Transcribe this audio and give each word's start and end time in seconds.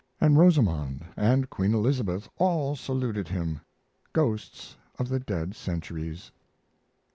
and 0.19 0.35
Rosamond 0.35 1.05
and 1.15 1.47
Queen 1.51 1.75
Elizabeth 1.75 2.27
all 2.37 2.75
saluted 2.75 3.27
him 3.27 3.59
ghosts 4.13 4.75
of 4.97 5.09
the 5.09 5.19
dead 5.19 5.55
centuries. 5.55 6.31